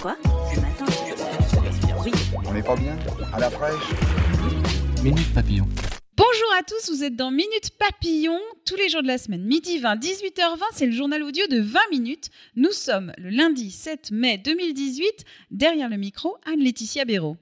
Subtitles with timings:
[0.00, 0.16] Quoi
[0.54, 0.84] Ce matin
[2.04, 2.12] Oui.
[2.46, 2.96] On n'est pas bien
[3.32, 3.74] À la fraîche
[5.02, 5.66] Minute Papillon.
[6.16, 9.78] Bonjour à tous, vous êtes dans Minute Papillon, tous les jours de la semaine, midi
[9.78, 12.30] 20, 18h20, c'est le journal audio de 20 minutes.
[12.54, 17.36] Nous sommes le lundi 7 mai 2018, derrière le micro, Anne-Laetitia Béraud.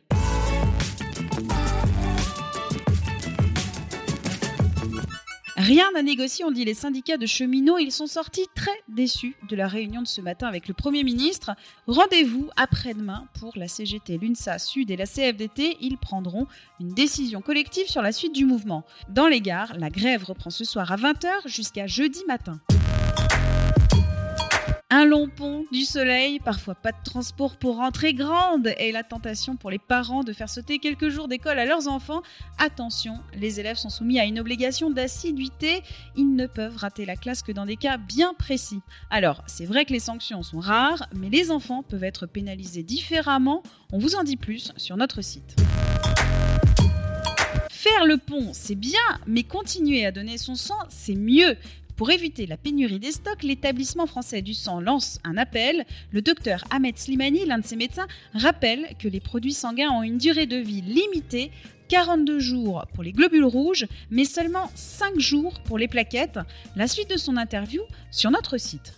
[5.56, 7.78] Rien à négocier, ont dit les syndicats de cheminots.
[7.78, 11.52] Ils sont sortis très déçus de la réunion de ce matin avec le Premier ministre.
[11.86, 15.78] Rendez-vous après-demain pour la CGT, l'UNSA Sud et la CFDT.
[15.80, 16.46] Ils prendront
[16.78, 18.84] une décision collective sur la suite du mouvement.
[19.08, 22.60] Dans les gares, la grève reprend ce soir à 20h jusqu'à jeudi matin.
[24.88, 29.56] Un long pont, du soleil, parfois pas de transport pour rentrer, grande et la tentation
[29.56, 32.22] pour les parents de faire sauter quelques jours d'école à leurs enfants.
[32.58, 35.82] Attention, les élèves sont soumis à une obligation d'assiduité,
[36.14, 38.80] ils ne peuvent rater la classe que dans des cas bien précis.
[39.10, 43.64] Alors, c'est vrai que les sanctions sont rares, mais les enfants peuvent être pénalisés différemment,
[43.90, 45.56] on vous en dit plus sur notre site.
[47.72, 51.56] Faire le pont, c'est bien, mais continuer à donner son sang, c'est mieux.
[51.96, 55.86] Pour éviter la pénurie des stocks, l'établissement français du sang lance un appel.
[56.10, 60.18] Le docteur Ahmed Slimani, l'un de ses médecins, rappelle que les produits sanguins ont une
[60.18, 61.50] durée de vie limitée
[61.88, 66.38] 42 jours pour les globules rouges, mais seulement 5 jours pour les plaquettes.
[66.74, 67.80] La suite de son interview
[68.10, 68.92] sur notre site.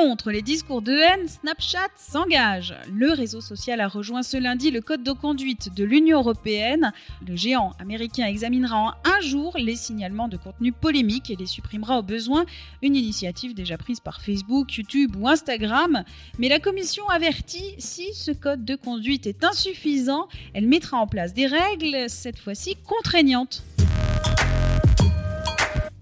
[0.00, 2.74] Contre les discours de haine, Snapchat s'engage.
[2.92, 6.92] Le réseau social a rejoint ce lundi le code de conduite de l'Union européenne.
[7.26, 12.00] Le géant américain examinera en un jour les signalements de contenu polémique et les supprimera
[12.00, 12.44] au besoin.
[12.82, 16.02] Une initiative déjà prise par Facebook, YouTube ou Instagram.
[16.40, 21.34] Mais la commission avertit si ce code de conduite est insuffisant, elle mettra en place
[21.34, 23.62] des règles, cette fois-ci contraignantes.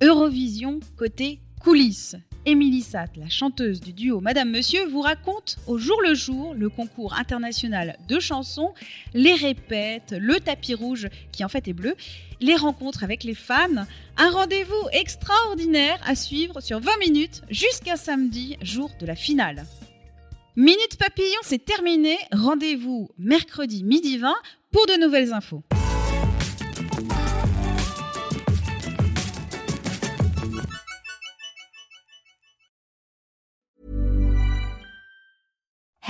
[0.00, 2.16] Eurovision côté coulisses.
[2.44, 6.68] Émilie Satt, la chanteuse du duo Madame Monsieur, vous raconte au jour le jour le
[6.68, 8.74] concours international de chansons,
[9.14, 11.94] les répètes, le tapis rouge qui en fait est bleu,
[12.40, 13.86] les rencontres avec les fans,
[14.16, 19.64] un rendez-vous extraordinaire à suivre sur 20 minutes jusqu'à samedi, jour de la finale.
[20.56, 22.18] Minute Papillon, c'est terminé.
[22.32, 24.34] Rendez-vous mercredi midi 20
[24.72, 25.62] pour de nouvelles infos.